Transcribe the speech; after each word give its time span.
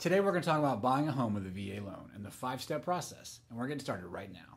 Today 0.00 0.20
we're 0.20 0.30
going 0.30 0.42
to 0.42 0.48
talk 0.48 0.58
about 0.58 0.80
buying 0.80 1.08
a 1.08 1.12
home 1.12 1.34
with 1.34 1.46
a 1.46 1.50
VA 1.50 1.84
loan 1.84 2.10
and 2.14 2.24
the 2.24 2.30
five 2.30 2.62
step 2.62 2.82
process, 2.82 3.40
and 3.50 3.58
we're 3.58 3.66
getting 3.66 3.82
started 3.82 4.06
right 4.06 4.30
now. 4.32 4.56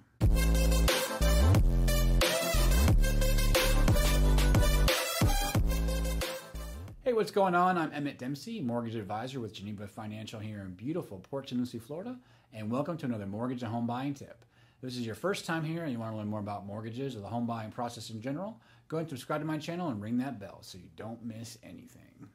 Hey, 7.03 7.11
what's 7.11 7.31
going 7.31 7.55
on? 7.55 7.77
I'm 7.77 7.91
Emmett 7.91 8.19
Dempsey, 8.19 8.61
mortgage 8.61 8.95
advisor 8.95 9.41
with 9.41 9.51
Geneva 9.51 9.85
Financial 9.85 10.39
here 10.39 10.61
in 10.61 10.75
beautiful 10.75 11.19
Port 11.19 11.49
St. 11.49 11.83
Florida, 11.83 12.17
and 12.53 12.71
welcome 12.71 12.95
to 12.95 13.05
another 13.05 13.25
mortgage 13.25 13.63
and 13.63 13.71
home 13.73 13.85
buying 13.85 14.13
tip. 14.13 14.45
If 14.77 14.81
this 14.81 14.95
is 14.95 15.05
your 15.05 15.13
first 15.13 15.43
time 15.43 15.65
here 15.65 15.83
and 15.83 15.91
you 15.91 15.99
want 15.99 16.13
to 16.13 16.17
learn 16.17 16.29
more 16.29 16.39
about 16.39 16.65
mortgages 16.65 17.17
or 17.17 17.19
the 17.19 17.27
home 17.27 17.45
buying 17.45 17.69
process 17.69 18.11
in 18.11 18.21
general, 18.21 18.61
go 18.87 18.95
ahead 18.95 19.09
and 19.09 19.09
subscribe 19.09 19.41
to 19.41 19.45
my 19.45 19.57
channel 19.57 19.89
and 19.89 20.01
ring 20.01 20.19
that 20.19 20.39
bell 20.39 20.59
so 20.61 20.77
you 20.77 20.87
don't 20.95 21.25
miss 21.25 21.57
anything. 21.63 22.29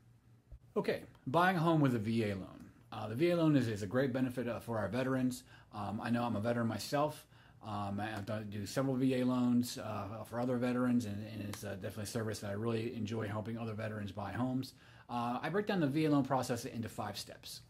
Okay, 0.77 1.05
buying 1.27 1.57
a 1.57 1.61
home 1.61 1.81
with 1.81 1.95
a 1.95 1.99
VA 1.99 2.35
loan. 2.35 2.68
Uh, 2.99 3.07
the 3.07 3.15
VA 3.15 3.37
loan 3.37 3.55
is, 3.55 3.69
is 3.69 3.83
a 3.83 3.87
great 3.87 4.13
benefit 4.13 4.49
uh, 4.49 4.59
for 4.59 4.79
our 4.79 4.89
veterans. 4.89 5.45
Um, 5.73 6.01
I 6.03 6.11
know 6.11 6.25
I'm 6.25 6.35
a 6.35 6.41
veteran 6.41 6.67
myself. 6.67 7.27
Um, 7.65 8.01
I've 8.01 8.27
done 8.27 8.49
do 8.51 8.67
several 8.67 8.97
VA 8.97 9.25
loans 9.25 9.79
uh, 9.79 10.25
for 10.25 10.41
other 10.41 10.57
veterans, 10.57 11.05
and, 11.05 11.25
and 11.33 11.49
it's 11.49 11.63
uh, 11.63 11.75
definitely 11.75 12.05
a 12.05 12.07
service 12.07 12.41
that 12.41 12.51
I 12.51 12.55
really 12.55 12.95
enjoy 12.97 13.29
helping 13.29 13.57
other 13.57 13.75
veterans 13.75 14.11
buy 14.11 14.33
homes. 14.33 14.75
I 15.11 15.49
break 15.49 15.67
down 15.67 15.81
the 15.81 15.87
VA 15.87 16.11
loan 16.11 16.25
process 16.25 16.65
into 16.65 16.89
five 16.89 17.17
steps. 17.17 17.63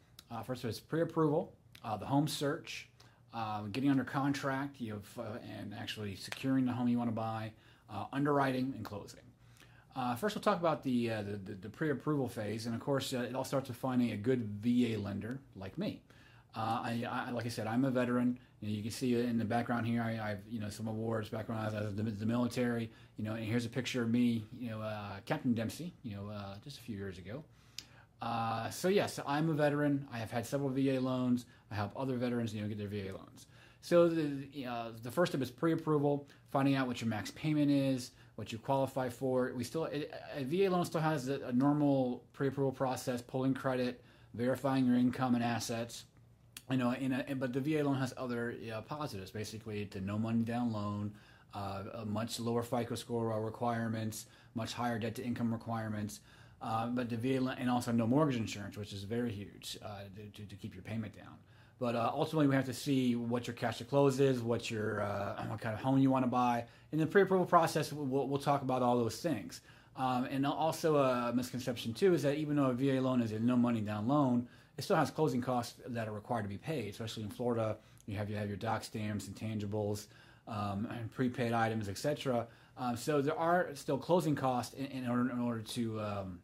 First 0.44 0.64
is 0.64 0.80
pre-approval, 0.80 1.52
the 1.98 2.06
home 2.06 2.26
search, 2.26 2.88
getting 3.72 3.90
under 3.90 4.04
contract, 4.04 4.80
you 4.80 4.94
have, 4.94 5.40
and 5.58 5.74
actually 5.74 6.16
securing 6.16 6.66
the 6.66 6.72
home 6.72 6.88
you 6.88 6.98
want 6.98 7.08
to 7.08 7.14
buy, 7.14 7.52
underwriting, 8.12 8.72
and 8.76 8.84
closing. 8.84 9.20
Uh, 9.98 10.14
first, 10.14 10.36
we'll 10.36 10.42
talk 10.42 10.60
about 10.60 10.84
the, 10.84 11.10
uh, 11.10 11.22
the, 11.22 11.54
the, 11.54 11.68
pre-approval 11.68 12.28
phase, 12.28 12.66
and 12.66 12.74
of 12.74 12.80
course, 12.80 13.12
uh, 13.12 13.18
it 13.18 13.34
all 13.34 13.42
starts 13.42 13.66
with 13.66 13.76
finding 13.76 14.12
a 14.12 14.16
good 14.16 14.48
VA 14.62 14.96
lender 14.96 15.40
like 15.56 15.76
me. 15.76 16.00
Uh, 16.54 16.82
I, 16.84 17.04
I, 17.10 17.30
like 17.32 17.46
I 17.46 17.48
said, 17.48 17.66
I'm 17.66 17.84
a 17.84 17.90
veteran. 17.90 18.38
You, 18.60 18.68
know, 18.68 18.74
you, 18.76 18.82
can 18.82 18.92
see 18.92 19.16
in 19.16 19.38
the 19.38 19.44
background 19.44 19.88
here, 19.88 20.00
I, 20.00 20.12
have 20.12 20.38
you 20.48 20.60
know 20.60 20.68
some 20.68 20.86
awards 20.86 21.30
background 21.30 21.74
as 21.74 21.96
the, 21.96 22.04
the, 22.04 22.26
military. 22.26 22.92
You 23.16 23.24
know, 23.24 23.34
and 23.34 23.44
here's 23.44 23.66
a 23.66 23.68
picture 23.68 24.02
of 24.02 24.08
me, 24.08 24.44
you 24.56 24.70
know, 24.70 24.80
uh, 24.80 25.18
Captain 25.26 25.52
Dempsey. 25.52 25.92
You 26.04 26.14
know, 26.14 26.28
uh, 26.28 26.54
just 26.62 26.78
a 26.78 26.80
few 26.80 26.96
years 26.96 27.18
ago. 27.18 27.42
so 28.70 28.86
yes, 28.86 29.18
I'm 29.26 29.50
a 29.50 29.54
veteran. 29.54 30.06
I 30.12 30.18
have 30.18 30.30
had 30.30 30.46
several 30.46 30.70
VA 30.70 31.00
loans. 31.00 31.44
I 31.72 31.74
help 31.74 31.90
other 31.96 32.16
veterans, 32.16 32.54
you 32.54 32.62
know, 32.62 32.68
get 32.68 32.78
their 32.78 32.86
VA 32.86 33.12
loans. 33.12 33.48
So 33.80 34.08
the 34.08 34.46
the 35.02 35.10
first 35.10 35.32
step 35.32 35.42
is 35.42 35.50
pre-approval, 35.50 36.28
finding 36.52 36.76
out 36.76 36.86
what 36.86 37.00
your 37.00 37.10
max 37.10 37.32
payment 37.32 37.72
is 37.72 38.12
what 38.38 38.52
you 38.52 38.58
qualify 38.58 39.08
for. 39.08 39.52
We 39.56 39.64
still 39.64 39.86
a, 39.86 40.06
a 40.36 40.44
VA 40.44 40.70
loan 40.70 40.84
still 40.84 41.00
has 41.00 41.28
a, 41.28 41.40
a 41.46 41.52
normal 41.52 42.22
pre-approval 42.32 42.70
process, 42.70 43.20
pulling 43.20 43.52
credit, 43.52 44.00
verifying 44.32 44.86
your 44.86 44.94
income 44.94 45.34
and 45.34 45.42
assets. 45.42 46.04
You 46.70 46.76
know, 46.76 46.92
in 46.92 47.12
a, 47.12 47.34
but 47.34 47.52
the 47.52 47.60
VA 47.60 47.82
loan 47.82 47.96
has 47.96 48.14
other 48.16 48.54
positives. 48.86 49.32
Basically, 49.32 49.86
to 49.86 50.00
no 50.00 50.20
money 50.20 50.44
down 50.44 50.72
loan, 50.72 51.14
uh, 51.52 51.82
a 51.94 52.04
much 52.04 52.38
lower 52.38 52.62
FICO 52.62 52.94
score 52.94 53.40
requirements, 53.40 54.26
much 54.54 54.72
higher 54.72 55.00
debt 55.00 55.16
to 55.16 55.24
income 55.24 55.52
requirements. 55.52 56.20
Uh, 56.62 56.86
but 56.86 57.08
the 57.08 57.16
VA 57.16 57.40
loan, 57.40 57.56
and 57.58 57.68
also 57.68 57.90
no 57.90 58.06
mortgage 58.06 58.36
insurance, 58.36 58.76
which 58.76 58.92
is 58.92 59.02
very 59.02 59.32
huge 59.32 59.76
uh, 59.84 60.02
to, 60.36 60.46
to 60.46 60.54
keep 60.54 60.74
your 60.74 60.84
payment 60.84 61.16
down. 61.16 61.34
But 61.78 61.94
uh, 61.94 62.10
ultimately, 62.12 62.48
we 62.48 62.54
have 62.56 62.64
to 62.66 62.74
see 62.74 63.14
what 63.14 63.46
your 63.46 63.54
cash 63.54 63.78
to 63.78 63.84
close 63.84 64.18
is, 64.18 64.40
what 64.40 64.70
your 64.70 65.02
uh, 65.02 65.44
what 65.48 65.60
kind 65.60 65.74
of 65.74 65.80
home 65.80 65.98
you 65.98 66.10
want 66.10 66.24
to 66.24 66.30
buy. 66.30 66.64
In 66.92 66.98
the 66.98 67.06
pre-approval 67.06 67.46
process, 67.46 67.92
we'll, 67.92 68.26
we'll 68.26 68.40
talk 68.40 68.62
about 68.62 68.82
all 68.82 68.96
those 68.96 69.20
things. 69.20 69.60
Um, 69.96 70.24
and 70.26 70.46
also 70.46 70.96
a 70.96 71.32
misconception 71.34 71.92
too 71.92 72.14
is 72.14 72.22
that 72.22 72.36
even 72.36 72.56
though 72.56 72.66
a 72.66 72.72
VA 72.72 73.00
loan 73.00 73.20
is 73.20 73.32
a 73.32 73.38
no 73.40 73.56
money 73.56 73.80
down 73.80 74.06
loan, 74.06 74.48
it 74.76 74.84
still 74.84 74.96
has 74.96 75.10
closing 75.10 75.40
costs 75.40 75.74
that 75.88 76.06
are 76.06 76.12
required 76.12 76.42
to 76.42 76.48
be 76.48 76.56
paid. 76.56 76.88
Especially 76.90 77.24
in 77.24 77.30
Florida, 77.30 77.76
you 78.06 78.16
have 78.16 78.30
you 78.30 78.36
have 78.36 78.48
your 78.48 78.56
doc 78.56 78.84
stamps, 78.84 79.26
intangibles, 79.26 80.06
um, 80.46 80.88
and 80.90 81.10
prepaid 81.10 81.52
items, 81.52 81.88
etc. 81.88 82.46
Um, 82.76 82.96
so 82.96 83.20
there 83.20 83.36
are 83.36 83.70
still 83.74 83.98
closing 83.98 84.36
costs 84.36 84.74
in, 84.74 84.86
in 84.86 85.08
order 85.08 85.30
in 85.30 85.40
order 85.40 85.62
to 85.62 86.00
um, 86.00 86.38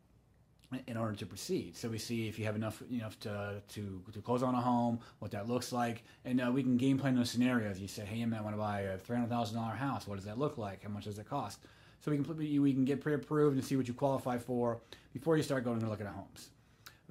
in 0.87 0.97
order 0.97 1.15
to 1.15 1.27
proceed. 1.27 1.77
So 1.77 1.89
we 1.89 1.99
see 1.99 2.29
if 2.29 2.39
you 2.39 2.45
have 2.47 2.57
enough 2.57 2.83
enough 2.91 3.19
to 3.21 3.63
to, 3.75 4.03
to 4.13 4.21
close 4.21 4.43
on 4.43 4.55
a 4.55 4.61
home, 4.61 4.99
what 5.19 5.31
that 5.31 5.49
looks 5.49 5.73
like, 5.73 6.05
and 6.25 6.41
uh, 6.41 6.51
we 6.53 6.63
can 6.63 6.77
game 6.77 6.99
plan 6.99 7.15
those 7.15 7.31
scenarios. 7.31 7.79
You 7.79 7.89
say, 7.89 8.05
hey, 8.05 8.23
I 8.23 8.41
want 8.41 8.55
to 8.55 8.61
buy 8.61 8.81
a 8.81 8.99
three 8.99 9.17
hundred 9.17 9.31
thousand 9.31 9.57
dollar 9.57 9.75
house. 9.75 10.07
What 10.07 10.17
does 10.17 10.25
that 10.25 10.39
look 10.39 10.59
like? 10.59 10.83
How 10.83 10.89
much 10.89 11.05
does 11.05 11.19
it 11.19 11.29
cost? 11.29 11.61
So 12.01 12.11
we 12.11 12.19
can 12.19 12.63
we 12.63 12.73
can 12.73 12.85
get 12.85 13.01
pre-approved 13.01 13.57
and 13.57 13.65
see 13.65 13.77
what 13.77 13.89
you 13.89 13.95
qualify 13.95 14.37
for 14.37 14.81
before 15.13 15.37
you 15.37 15.43
start 15.43 15.65
going 15.65 15.81
to 15.81 15.89
look 15.89 16.01
at 16.01 16.07
homes. 16.07 16.51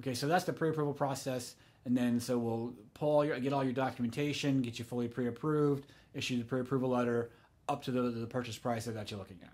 Okay, 0.00 0.14
so 0.14 0.26
that's 0.26 0.44
the 0.44 0.52
pre-approval 0.52 0.92
process, 0.92 1.54
and 1.84 1.96
then 1.96 2.20
so 2.20 2.38
we'll 2.38 2.74
pull 2.94 3.24
your, 3.24 3.38
get 3.40 3.52
all 3.52 3.64
your 3.64 3.72
documentation, 3.72 4.60
get 4.60 4.78
you 4.78 4.84
fully 4.84 5.08
pre-approved, 5.08 5.86
issue 6.14 6.38
the 6.38 6.44
pre-approval 6.44 6.90
letter 6.90 7.30
up 7.68 7.82
to 7.84 7.90
the, 7.90 8.02
the 8.02 8.26
purchase 8.26 8.58
price 8.58 8.84
that 8.84 9.10
you're 9.10 9.18
looking 9.18 9.38
at. 9.42 9.52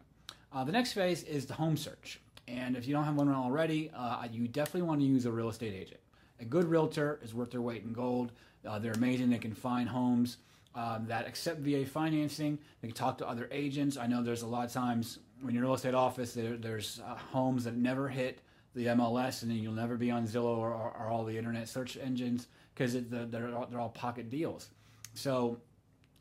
Uh, 0.52 0.64
the 0.64 0.72
next 0.72 0.92
phase 0.92 1.22
is 1.22 1.46
the 1.46 1.54
home 1.54 1.76
search. 1.76 2.20
And 2.50 2.76
if 2.76 2.86
you 2.86 2.94
don't 2.94 3.04
have 3.04 3.14
one 3.14 3.32
already, 3.32 3.90
uh, 3.96 4.26
you 4.30 4.48
definitely 4.48 4.82
want 4.82 5.00
to 5.00 5.06
use 5.06 5.24
a 5.26 5.30
real 5.30 5.48
estate 5.48 5.74
agent. 5.74 6.00
A 6.40 6.44
good 6.44 6.64
realtor 6.64 7.20
is 7.22 7.34
worth 7.34 7.50
their 7.50 7.60
weight 7.60 7.84
in 7.84 7.92
gold. 7.92 8.32
Uh, 8.66 8.78
they're 8.78 8.92
amazing. 8.92 9.30
They 9.30 9.38
can 9.38 9.54
find 9.54 9.88
homes 9.88 10.38
um, 10.74 11.06
that 11.06 11.26
accept 11.26 11.60
VA 11.60 11.84
financing. 11.84 12.58
They 12.80 12.88
can 12.88 12.96
talk 12.96 13.18
to 13.18 13.28
other 13.28 13.48
agents. 13.52 13.96
I 13.96 14.06
know 14.06 14.22
there's 14.22 14.42
a 14.42 14.46
lot 14.46 14.64
of 14.64 14.72
times 14.72 15.18
when 15.42 15.54
you're 15.54 15.62
in 15.62 15.68
real 15.68 15.74
estate 15.74 15.94
office, 15.94 16.32
there, 16.32 16.56
there's 16.56 17.00
uh, 17.06 17.14
homes 17.14 17.64
that 17.64 17.76
never 17.76 18.08
hit 18.08 18.40
the 18.74 18.86
MLS, 18.86 19.42
and 19.42 19.50
then 19.50 19.58
you'll 19.58 19.72
never 19.72 19.96
be 19.96 20.10
on 20.10 20.26
Zillow 20.26 20.58
or, 20.58 20.72
or, 20.72 20.94
or 20.98 21.08
all 21.08 21.24
the 21.24 21.36
internet 21.36 21.68
search 21.68 21.96
engines 21.96 22.48
because 22.74 22.92
they're, 22.92 23.26
they're 23.26 23.80
all 23.80 23.88
pocket 23.88 24.30
deals. 24.30 24.68
So 25.14 25.58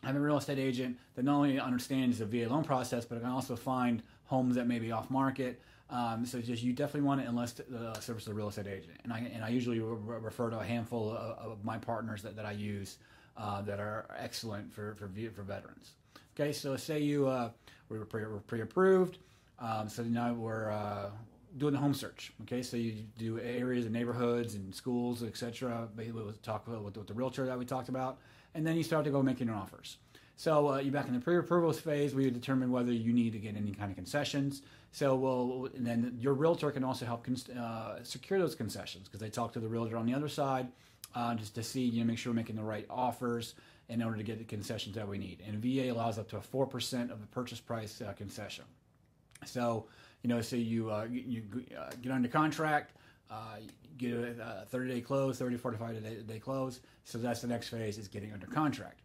having 0.03 0.21
a 0.21 0.25
real 0.25 0.37
estate 0.37 0.59
agent 0.59 0.97
that 1.15 1.25
not 1.25 1.35
only 1.35 1.59
understands 1.59 2.19
the 2.19 2.25
VA 2.25 2.49
loan 2.49 2.63
process, 2.63 3.05
but 3.05 3.21
can 3.21 3.29
also 3.29 3.55
find 3.55 4.01
homes 4.25 4.55
that 4.55 4.67
may 4.67 4.79
be 4.79 4.91
off 4.91 5.09
market 5.09 5.61
um, 5.89 6.25
so 6.25 6.39
just 6.39 6.61
you 6.61 6.73
definitely 6.73 7.07
want 7.07 7.21
to 7.21 7.27
enlist 7.27 7.61
the 7.67 7.93
service 7.99 8.27
of 8.27 8.33
a 8.33 8.35
real 8.35 8.49
estate 8.49 8.67
agent, 8.67 8.99
and 9.03 9.11
I 9.11 9.19
and 9.33 9.43
I 9.43 9.49
usually 9.49 9.79
re- 9.79 10.19
refer 10.19 10.49
to 10.49 10.59
a 10.59 10.63
handful 10.63 11.11
of, 11.11 11.51
of, 11.51 11.65
my 11.65 11.77
partners 11.77 12.21
that, 12.21 12.35
that 12.35 12.45
I 12.45 12.51
use 12.51 12.97
uh, 13.37 13.61
that 13.63 13.79
are 13.79 14.05
excellent 14.17 14.71
for 14.71 14.95
for 14.95 15.09
for 15.33 15.41
veterans. 15.41 15.91
Okay, 16.35 16.51
so 16.51 16.75
say 16.75 16.99
you 16.99 17.27
uh, 17.27 17.49
we're 17.89 18.05
pre 18.05 18.61
approved, 18.61 19.17
um, 19.57 19.89
so 19.89 20.03
now 20.03 20.31
we're 20.33 20.69
uh, 20.69 21.09
doing 21.57 21.73
the 21.73 21.79
home 21.79 21.95
search. 21.95 22.33
Okay, 22.43 22.61
so 22.61 22.77
you 22.77 22.93
do 23.17 23.39
areas 23.39 23.85
and 23.85 23.93
neighborhoods 23.93 24.53
and 24.53 24.73
schools, 24.73 25.23
etc. 25.23 25.87
We'll 25.95 26.33
talk 26.43 26.67
with, 26.67 26.97
with 26.97 27.07
the 27.07 27.13
realtor 27.15 27.47
that 27.47 27.57
we 27.57 27.65
talked 27.65 27.89
about, 27.89 28.19
and 28.53 28.65
then 28.65 28.75
you 28.75 28.83
start 28.83 29.05
to 29.05 29.11
go 29.11 29.23
making 29.23 29.49
offers. 29.49 29.97
So 30.39 30.69
uh, 30.69 30.77
you're 30.77 30.93
back 30.93 31.09
in 31.09 31.13
the 31.13 31.19
pre-approvals 31.19 31.81
phase. 31.81 32.15
We 32.15 32.29
determine 32.29 32.71
whether 32.71 32.93
you 32.93 33.11
need 33.11 33.33
to 33.33 33.39
get 33.39 33.57
any 33.57 33.73
kind 33.73 33.91
of 33.91 33.97
concessions. 33.97 34.61
So 34.93 35.13
we'll, 35.13 35.67
then 35.75 36.15
your 36.17 36.33
realtor 36.33 36.71
can 36.71 36.81
also 36.81 37.05
help 37.05 37.27
uh, 37.59 38.01
secure 38.03 38.39
those 38.39 38.55
concessions 38.55 39.09
because 39.09 39.19
they 39.19 39.29
talk 39.29 39.51
to 39.51 39.59
the 39.59 39.67
realtor 39.67 39.97
on 39.97 40.05
the 40.05 40.13
other 40.13 40.29
side 40.29 40.69
uh, 41.13 41.35
just 41.35 41.55
to 41.55 41.61
see, 41.61 41.81
you 41.81 41.99
know, 41.99 42.07
make 42.07 42.17
sure 42.17 42.31
we're 42.31 42.37
making 42.37 42.55
the 42.55 42.63
right 42.63 42.85
offers 42.89 43.55
in 43.89 44.01
order 44.01 44.15
to 44.15 44.23
get 44.23 44.37
the 44.37 44.45
concessions 44.45 44.95
that 44.95 45.05
we 45.05 45.17
need. 45.17 45.43
And 45.45 45.61
VA 45.61 45.91
allows 45.91 46.17
up 46.17 46.29
to 46.29 46.37
a 46.37 46.39
4% 46.39 47.11
of 47.11 47.19
the 47.19 47.27
purchase 47.27 47.59
price 47.59 48.01
uh, 48.01 48.13
concession. 48.13 48.63
So, 49.45 49.87
you 50.23 50.29
know, 50.29 50.39
say 50.39 50.59
you, 50.59 50.89
uh, 50.89 51.05
you 51.11 51.43
uh, 51.77 51.89
get 52.01 52.13
under 52.13 52.29
contract, 52.29 52.93
uh, 53.29 53.57
get 53.97 54.13
a 54.13 54.65
30 54.69 54.93
day 54.93 55.01
close, 55.01 55.37
30 55.37 55.57
45 55.57 56.01
day, 56.01 56.15
day 56.25 56.39
close. 56.39 56.79
So 57.03 57.17
that's 57.17 57.41
the 57.41 57.47
next 57.47 57.67
phase 57.67 57.97
is 57.97 58.07
getting 58.07 58.31
under 58.31 58.47
contract. 58.47 59.01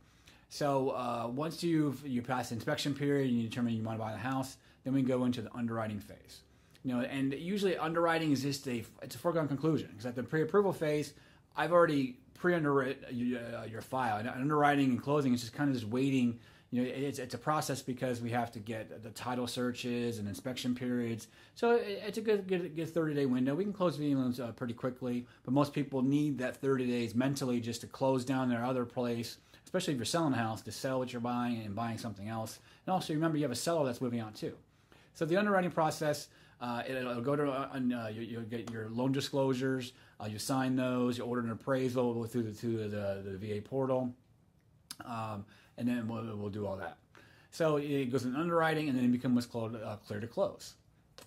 So 0.54 0.90
uh, 0.90 1.26
once 1.34 1.64
you've 1.64 2.06
you 2.06 2.22
pass 2.22 2.50
the 2.50 2.54
inspection 2.54 2.94
period 2.94 3.28
and 3.28 3.36
you 3.36 3.48
determine 3.48 3.74
you 3.74 3.82
want 3.82 3.98
to 3.98 4.04
buy 4.04 4.12
the 4.12 4.18
house, 4.18 4.56
then 4.84 4.94
we 4.94 5.02
go 5.02 5.24
into 5.24 5.42
the 5.42 5.52
underwriting 5.52 5.98
phase. 5.98 6.42
You 6.84 6.94
know, 6.94 7.00
and 7.00 7.34
usually 7.34 7.76
underwriting 7.76 8.30
is 8.30 8.42
just 8.42 8.68
a 8.68 8.84
it's 9.02 9.16
a 9.16 9.18
foregone 9.18 9.48
conclusion 9.48 9.88
because 9.88 10.06
at 10.06 10.14
the 10.14 10.22
pre-approval 10.22 10.72
phase, 10.72 11.12
I've 11.56 11.72
already 11.72 12.18
pre-underwritten 12.34 13.36
uh, 13.36 13.66
your 13.68 13.80
file. 13.80 14.18
And 14.18 14.28
underwriting 14.28 14.90
and 14.90 15.02
closing 15.02 15.34
is 15.34 15.40
just 15.40 15.54
kind 15.54 15.70
of 15.70 15.74
just 15.74 15.88
waiting. 15.88 16.38
You 16.70 16.82
know, 16.82 16.88
it's, 16.88 17.18
it's 17.18 17.34
a 17.34 17.38
process 17.38 17.82
because 17.82 18.20
we 18.20 18.30
have 18.30 18.52
to 18.52 18.60
get 18.60 19.02
the 19.02 19.10
title 19.10 19.48
searches 19.48 20.20
and 20.20 20.28
inspection 20.28 20.76
periods. 20.76 21.26
So 21.56 21.80
it's 21.82 22.18
a 22.18 22.20
good 22.20 22.46
good, 22.46 22.76
good 22.76 22.94
30 22.94 23.14
day 23.14 23.26
window. 23.26 23.56
We 23.56 23.64
can 23.64 23.72
close 23.72 23.96
VA 23.96 24.04
loans 24.04 24.38
uh, 24.38 24.52
pretty 24.52 24.74
quickly, 24.74 25.26
but 25.44 25.52
most 25.52 25.72
people 25.72 26.00
need 26.02 26.38
that 26.38 26.58
30 26.58 26.86
days 26.86 27.12
mentally 27.12 27.58
just 27.58 27.80
to 27.80 27.88
close 27.88 28.24
down 28.24 28.48
their 28.48 28.64
other 28.64 28.84
place 28.84 29.38
especially 29.74 29.94
if 29.94 29.98
you're 29.98 30.04
selling 30.04 30.32
a 30.32 30.36
house, 30.36 30.62
to 30.62 30.70
sell 30.70 31.00
what 31.00 31.12
you're 31.12 31.20
buying 31.20 31.60
and 31.64 31.74
buying 31.74 31.98
something 31.98 32.28
else. 32.28 32.60
And 32.86 32.92
also 32.92 33.12
remember 33.12 33.38
you 33.38 33.42
have 33.42 33.50
a 33.50 33.56
seller 33.56 33.84
that's 33.84 34.00
moving 34.00 34.20
out 34.20 34.36
too. 34.36 34.54
So 35.14 35.24
the 35.24 35.36
underwriting 35.36 35.72
process, 35.72 36.28
uh, 36.60 36.84
it, 36.86 37.04
will 37.04 37.20
go 37.20 37.34
to 37.34 37.50
uh, 37.50 37.68
uh, 37.74 38.08
you, 38.08 38.22
you'll 38.22 38.42
get 38.42 38.70
your 38.70 38.88
loan 38.88 39.10
disclosures. 39.10 39.92
Uh, 40.20 40.26
you 40.26 40.38
sign 40.38 40.76
those. 40.76 41.18
You 41.18 41.24
order 41.24 41.40
an 41.42 41.50
appraisal 41.50 42.24
through 42.26 42.44
the 42.44 42.52
through 42.52 42.88
the, 42.88 43.24
the 43.24 43.36
VA 43.36 43.60
portal, 43.60 44.14
um, 45.04 45.44
and 45.76 45.88
then 45.88 46.06
we'll, 46.06 46.36
we'll 46.36 46.50
do 46.50 46.68
all 46.68 46.76
that. 46.76 46.98
So 47.50 47.78
it 47.78 48.12
goes 48.12 48.24
in 48.24 48.36
underwriting, 48.36 48.88
and 48.88 48.96
then 48.96 49.06
it 49.06 49.12
becomes 49.12 49.34
what's 49.34 49.46
called 49.48 49.74
uh, 49.74 49.96
clear 50.06 50.20
to 50.20 50.28
close. 50.28 50.74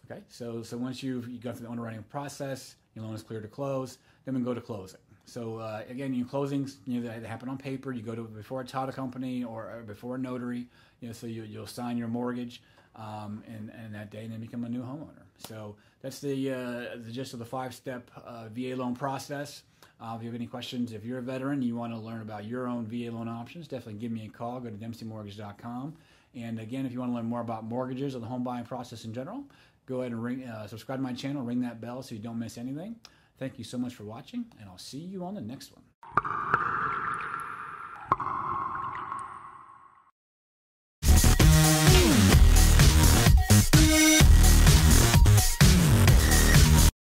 Okay, 0.10 0.22
so 0.30 0.63
so 0.63 0.78
once 0.78 1.04
you've 1.04 1.28
you 1.28 1.39
go 1.39 1.51
through 1.51 1.66
the 1.66 1.72
underwriting 1.72 2.04
process, 2.04 2.75
your 2.95 3.06
loan 3.06 3.16
is 3.16 3.24
clear 3.24 3.42
to 3.42 3.48
close. 3.48 3.98
then 4.25 4.36
we 4.36 4.42
go 4.42 4.54
to 4.54 4.62
closing. 4.62 5.00
So 5.25 5.57
uh, 5.57 5.84
again, 5.89 6.13
your 6.13 6.25
closings, 6.25 6.75
you 6.86 7.01
know, 7.01 7.19
they 7.19 7.28
happen 7.28 7.50
on 7.50 7.57
paper. 7.57 7.92
You 7.92 8.01
go 8.01 8.16
to 8.16 8.24
before 8.24 8.62
a 8.62 8.66
title 8.66 8.94
company 8.94 9.44
or, 9.44 9.63
or 9.63 9.84
before 9.86 10.16
a 10.16 10.18
notary. 10.18 10.68
You 11.01 11.10
know, 11.10 11.13
so 11.13 11.28
you, 11.28 11.44
you'll 11.44 11.68
sign 11.68 11.98
your 11.98 12.07
mortgage, 12.07 12.62
um, 12.95 13.44
and, 13.45 13.69
and 13.78 13.94
that 13.94 14.10
day, 14.10 14.24
and 14.24 14.31
then 14.31 14.39
become 14.39 14.63
a 14.63 14.69
new 14.69 14.81
homeowner. 14.81 15.25
So 15.48 15.75
that's 16.01 16.19
the 16.19 16.51
uh, 16.51 16.98
the 17.04 17.12
gist 17.12 17.33
of 17.33 17.40
the 17.40 17.45
five 17.45 17.74
step 17.75 18.10
uh, 18.25 18.48
VA 18.50 18.75
loan 18.75 18.95
process. 18.95 19.63
Uh, 19.99 20.13
if 20.15 20.21
you 20.21 20.27
have 20.27 20.35
any 20.35 20.45
questions, 20.45 20.94
if 20.94 21.03
you're 21.03 21.17
a 21.17 21.23
veteran, 21.23 21.61
you 21.61 21.75
want 21.75 21.91
to 21.91 21.99
learn 21.99 22.21
about 22.21 22.45
your 22.45 22.67
own 22.67 22.85
VA 22.85 23.11
loan 23.11 23.27
options, 23.27 23.67
definitely 23.67 23.99
give 23.99 24.11
me 24.11 24.25
a 24.25 24.29
call. 24.29 24.59
Go 24.59 24.69
to 24.69 24.75
dempseymortgage.com. 24.75 25.95
And 26.35 26.59
again, 26.59 26.85
if 26.85 26.91
you 26.91 26.99
want 26.99 27.11
to 27.11 27.15
learn 27.15 27.25
more 27.25 27.41
about 27.41 27.63
mortgages 27.63 28.15
or 28.15 28.19
the 28.19 28.27
home 28.27 28.44
buying 28.44 28.63
process 28.63 29.05
in 29.05 29.13
general, 29.13 29.44
go 29.88 30.01
ahead 30.01 30.11
and 30.11 30.23
ring, 30.23 30.44
uh, 30.44 30.67
subscribe 30.67 30.99
to 30.99 31.03
my 31.03 31.13
channel, 31.13 31.41
ring 31.41 31.61
that 31.61 31.81
bell 31.81 32.03
so 32.03 32.13
you 32.13 32.21
don't 32.21 32.38
miss 32.38 32.57
anything. 32.57 32.95
Thank 33.39 33.57
you 33.57 33.63
so 33.63 33.77
much 33.77 33.95
for 33.95 34.03
watching, 34.03 34.45
and 34.59 34.69
I'll 34.69 34.77
see 34.77 34.99
you 34.99 35.23
on 35.23 35.33
the 35.33 35.41
next 35.41 35.71
one. 35.73 35.87